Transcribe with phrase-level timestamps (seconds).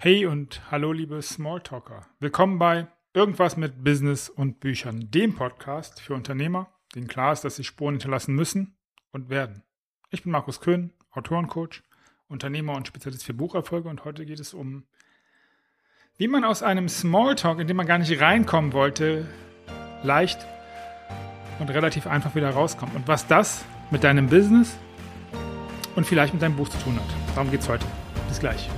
[0.00, 2.06] Hey und hallo liebe Smalltalker.
[2.20, 7.56] Willkommen bei Irgendwas mit Business und Büchern, dem Podcast für Unternehmer, denen klar ist, dass
[7.56, 8.76] sie Spuren hinterlassen müssen
[9.10, 9.64] und werden.
[10.10, 11.82] Ich bin Markus Köhn, Autorencoach,
[12.28, 14.84] Unternehmer und Spezialist für Bucherfolge und heute geht es um,
[16.16, 19.26] wie man aus einem Smalltalk, in dem man gar nicht reinkommen wollte,
[20.04, 20.46] leicht
[21.58, 24.78] und relativ einfach wieder rauskommt und was das mit deinem Business
[25.96, 27.34] und vielleicht mit deinem Buch zu tun hat.
[27.34, 27.86] Darum geht es heute.
[28.28, 28.70] Bis gleich.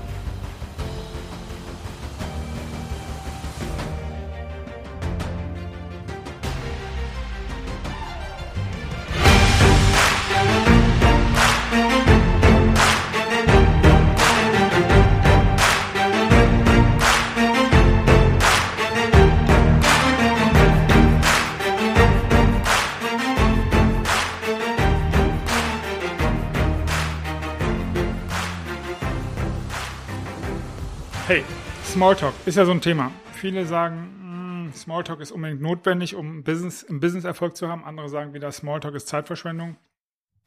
[31.30, 31.44] Hey,
[31.84, 33.12] Smalltalk ist ja so ein Thema.
[33.34, 37.84] Viele sagen, mh, Smalltalk ist unbedingt notwendig, um Business, im Business Erfolg zu haben.
[37.84, 39.76] Andere sagen wieder, Smalltalk ist Zeitverschwendung.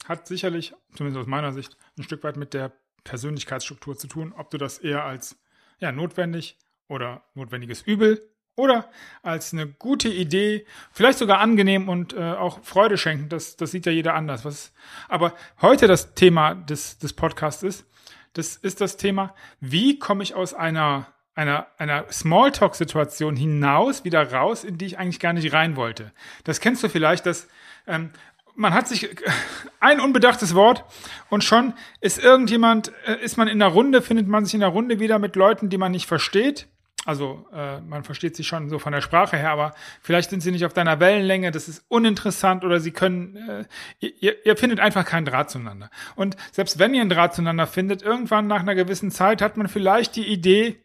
[0.10, 2.74] Hat sicherlich, zumindest aus meiner Sicht, ein Stück weit mit der
[3.06, 5.40] Persönlichkeitsstruktur zu tun, ob du das eher als
[5.80, 6.58] ja, notwendig
[6.90, 12.98] oder notwendiges Übel oder als eine gute Idee, vielleicht sogar angenehm und äh, auch Freude
[12.98, 13.30] schenken.
[13.30, 14.44] Das, das sieht ja jeder anders.
[14.44, 14.74] Was,
[15.08, 17.86] aber heute das Thema des, des Podcasts ist,
[18.34, 24.64] das ist das Thema, wie komme ich aus einer, einer, einer Smalltalk-Situation hinaus, wieder raus,
[24.64, 26.12] in die ich eigentlich gar nicht rein wollte.
[26.44, 27.48] Das kennst du vielleicht, dass
[27.88, 28.12] ähm,
[28.56, 29.10] man hat sich
[29.80, 30.84] ein unbedachtes Wort
[31.30, 34.70] und schon ist irgendjemand, äh, ist man in der Runde, findet man sich in der
[34.70, 36.68] Runde wieder mit Leuten, die man nicht versteht
[37.06, 40.52] also äh, man versteht sich schon so von der Sprache her, aber vielleicht sind sie
[40.52, 43.68] nicht auf deiner Wellenlänge, das ist uninteressant oder sie können,
[44.02, 45.90] äh, ihr, ihr findet einfach keinen Draht zueinander.
[46.16, 49.68] Und selbst wenn ihr einen Draht zueinander findet, irgendwann nach einer gewissen Zeit hat man
[49.68, 50.78] vielleicht die Idee,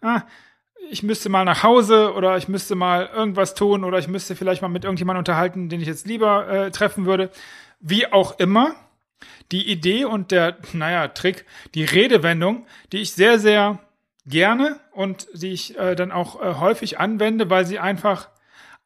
[0.00, 0.22] ah,
[0.90, 4.62] ich müsste mal nach Hause oder ich müsste mal irgendwas tun oder ich müsste vielleicht
[4.62, 7.30] mal mit irgendjemandem unterhalten, den ich jetzt lieber äh, treffen würde.
[7.80, 8.74] Wie auch immer,
[9.50, 13.78] die Idee und der, naja, Trick, die Redewendung, die ich sehr, sehr
[14.26, 18.28] gerne und die ich äh, dann auch äh, häufig anwende, weil sie einfach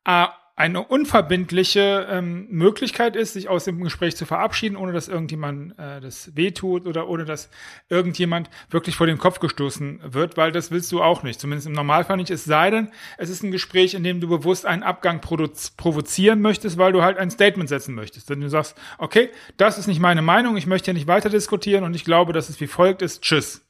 [0.05, 0.27] äh,
[0.59, 6.01] eine unverbindliche ähm, Möglichkeit ist, sich aus dem Gespräch zu verabschieden, ohne dass irgendjemand äh,
[6.01, 7.49] das wehtut oder ohne dass
[7.89, 11.75] irgendjemand wirklich vor den Kopf gestoßen wird, weil das willst du auch nicht, zumindest im
[11.75, 12.31] Normalfall nicht.
[12.31, 16.77] Es sei denn, es ist ein Gespräch, in dem du bewusst einen Abgang provozieren möchtest,
[16.77, 18.29] weil du halt ein Statement setzen möchtest.
[18.29, 21.85] Wenn du sagst, okay, das ist nicht meine Meinung, ich möchte hier nicht weiter diskutieren
[21.85, 23.68] und ich glaube, dass es wie folgt ist, tschüss.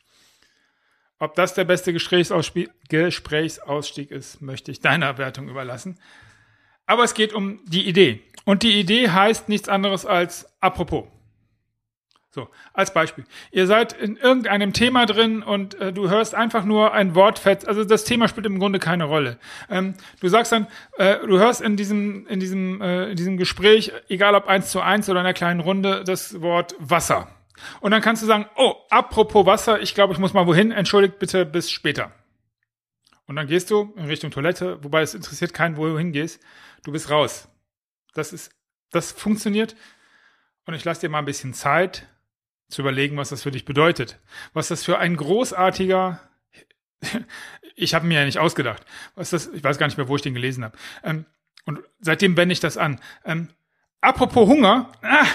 [1.19, 5.99] Ob das der beste Gesprächsausstieg ist, möchte ich deiner Wertung überlassen.
[6.87, 8.23] Aber es geht um die Idee.
[8.45, 11.07] Und die Idee heißt nichts anderes als apropos.
[12.31, 13.25] So, als Beispiel.
[13.51, 17.85] Ihr seid in irgendeinem Thema drin und äh, du hörst einfach nur ein Wortfett, also
[17.85, 19.39] das Thema spielt im Grunde keine Rolle.
[19.71, 20.67] Ähm, du sagst dann,
[20.99, 24.81] äh, du hörst in diesem, in diesem, äh, in diesem Gespräch, egal ob eins zu
[24.81, 27.29] eins oder in einer kleinen Runde, das Wort Wasser.
[27.81, 31.19] Und dann kannst du sagen, oh, apropos Wasser, ich glaube, ich muss mal wohin, entschuldigt
[31.19, 32.13] bitte bis später.
[33.27, 36.41] Und dann gehst du in Richtung Toilette, wobei es interessiert keinen, wo du hingehst.
[36.83, 37.49] Du bist raus.
[38.15, 38.51] Das ist,
[38.91, 39.77] das funktioniert.
[40.65, 42.07] Und ich lasse dir mal ein bisschen Zeit
[42.69, 44.19] zu überlegen, was das für dich bedeutet.
[44.53, 46.21] Was das für ein großartiger,
[47.75, 50.23] ich habe mir ja nicht ausgedacht, was das, ich weiß gar nicht mehr, wo ich
[50.23, 50.77] den gelesen habe.
[51.03, 51.27] Ähm,
[51.67, 53.01] und seitdem wende ich das an.
[54.01, 55.27] Apropos Hunger, ah,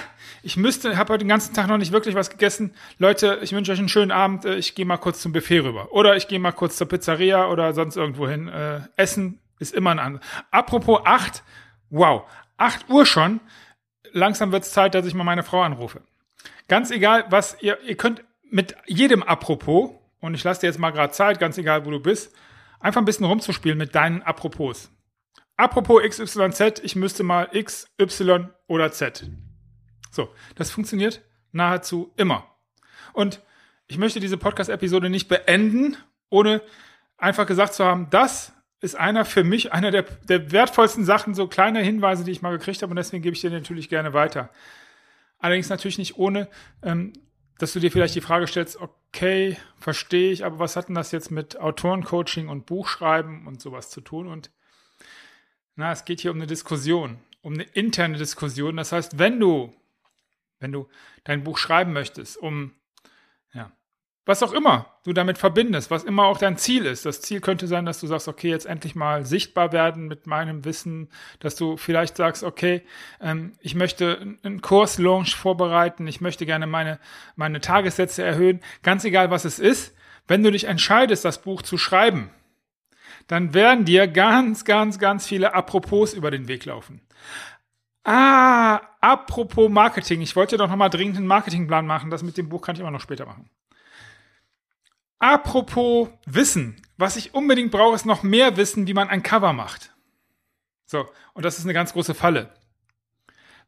[0.41, 2.73] ich müsste, habe heute den ganzen Tag noch nicht wirklich was gegessen.
[2.97, 4.45] Leute, ich wünsche euch einen schönen Abend.
[4.45, 5.91] Äh, ich gehe mal kurz zum Buffet rüber.
[5.91, 8.47] Oder ich gehe mal kurz zur Pizzeria oder sonst irgendwo hin.
[8.47, 10.25] Äh, Essen ist immer ein anderes.
[10.51, 11.43] Apropos acht,
[11.89, 12.23] wow,
[12.57, 13.39] acht Uhr schon.
[14.11, 16.01] Langsam wird es Zeit, dass ich mal meine Frau anrufe.
[16.67, 20.91] Ganz egal, was ihr, ihr könnt mit jedem Apropos, und ich lasse dir jetzt mal
[20.91, 22.33] gerade Zeit, ganz egal, wo du bist,
[22.79, 24.89] einfach ein bisschen rumzuspielen mit deinen Apropos.
[25.57, 29.29] Apropos XYZ, ich müsste mal X, Y oder Z.
[30.11, 31.21] So, das funktioniert
[31.51, 32.47] nahezu immer.
[33.13, 33.41] Und
[33.87, 35.97] ich möchte diese Podcast-Episode nicht beenden,
[36.29, 36.61] ohne
[37.17, 41.47] einfach gesagt zu haben, das ist einer für mich, einer der, der wertvollsten Sachen, so
[41.47, 44.49] kleine Hinweise, die ich mal gekriegt habe und deswegen gebe ich dir natürlich gerne weiter.
[45.39, 46.49] Allerdings natürlich nicht ohne,
[46.81, 47.13] ähm,
[47.59, 51.11] dass du dir vielleicht die Frage stellst, okay, verstehe ich, aber was hat denn das
[51.11, 54.27] jetzt mit Autorencoaching und Buchschreiben und sowas zu tun?
[54.27, 54.51] Und
[55.75, 58.77] na, es geht hier um eine Diskussion, um eine interne Diskussion.
[58.77, 59.73] Das heißt, wenn du,
[60.59, 60.87] wenn du
[61.23, 62.73] dein Buch schreiben möchtest, um,
[63.53, 63.71] ja,
[64.25, 67.05] was auch immer du damit verbindest, was immer auch dein Ziel ist.
[67.05, 70.63] Das Ziel könnte sein, dass du sagst, okay, jetzt endlich mal sichtbar werden mit meinem
[70.63, 71.09] Wissen,
[71.39, 72.83] dass du vielleicht sagst, okay,
[73.19, 76.99] ähm, ich möchte einen Kurslaunch vorbereiten, ich möchte gerne meine,
[77.35, 79.95] meine Tagessätze erhöhen, ganz egal was es ist.
[80.25, 82.29] wenn du dich entscheidest, das Buch zu schreiben,
[83.27, 87.01] dann werden dir ganz, ganz, ganz viele Apropos über den Weg laufen.
[88.03, 90.21] Ah, apropos Marketing.
[90.21, 92.09] Ich wollte doch nochmal dringend einen Marketingplan machen.
[92.09, 93.49] Das mit dem Buch kann ich immer noch später machen.
[95.19, 96.81] Apropos Wissen.
[96.97, 99.93] Was ich unbedingt brauche, ist noch mehr Wissen, wie man ein Cover macht.
[100.85, 102.53] So, und das ist eine ganz große Falle.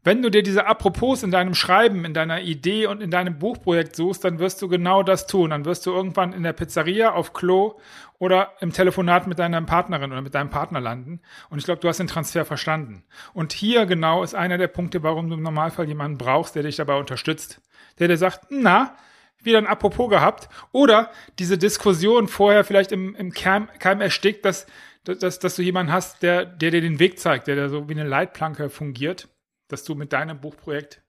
[0.06, 3.96] Wenn du dir diese Apropos in deinem Schreiben, in deiner Idee und in deinem Buchprojekt
[3.96, 5.50] suchst, dann wirst du genau das tun.
[5.50, 7.80] Dann wirst du irgendwann in der Pizzeria, auf Klo
[8.19, 11.22] oder im Telefonat mit deiner Partnerin oder mit deinem Partner landen.
[11.50, 13.04] Und ich glaube, du hast den Transfer verstanden.
[13.34, 16.75] Und hier genau ist einer der Punkte, warum du im Normalfall jemanden brauchst, der dich
[16.75, 17.60] dabei unterstützt.
[17.98, 18.96] Der dir sagt, na,
[19.42, 20.50] wieder ein Apropos gehabt.
[20.72, 21.10] Oder
[21.40, 24.68] diese Diskussion vorher vielleicht im, im Keim, Keim erstickt, dass,
[25.04, 27.94] dass, dass du jemanden hast, der, der dir den Weg zeigt, der, der so wie
[27.94, 29.30] eine Leitplanke fungiert
[29.68, 31.02] dass du mit deinem Buchprojekt,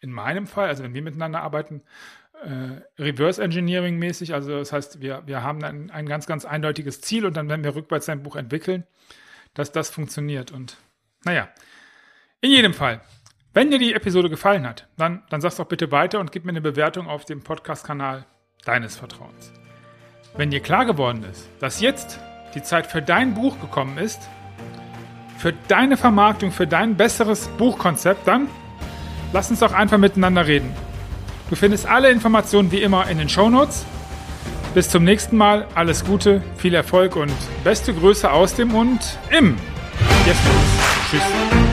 [0.00, 1.82] in meinem Fall, also wenn wir miteinander arbeiten,
[2.42, 7.00] äh, Reverse Engineering mäßig, also das heißt, wir, wir haben ein, ein ganz, ganz eindeutiges
[7.00, 8.84] Ziel und dann werden wir rückwärts ein Buch entwickeln,
[9.54, 10.50] dass das funktioniert.
[10.50, 10.76] Und
[11.24, 11.48] naja,
[12.40, 13.00] in jedem Fall,
[13.54, 16.50] wenn dir die Episode gefallen hat, dann, dann sag's doch bitte weiter und gib mir
[16.50, 18.26] eine Bewertung auf dem Podcast-Kanal
[18.64, 19.52] deines Vertrauens.
[20.36, 22.18] Wenn dir klar geworden ist, dass jetzt
[22.54, 24.28] die Zeit für dein Buch gekommen ist,
[25.42, 28.46] für deine Vermarktung, für dein besseres Buchkonzept, dann
[29.32, 30.72] lass uns doch einfach miteinander reden.
[31.50, 33.84] Du findest alle Informationen wie immer in den Show Notes.
[34.72, 37.32] Bis zum nächsten Mal, alles Gute, viel Erfolg und
[37.64, 39.00] beste Grüße aus dem und
[39.36, 39.56] im.
[40.24, 41.10] Jetzt los.
[41.10, 41.71] Tschüss.